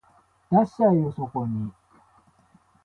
[0.49, 1.71] 出しちゃえよそこに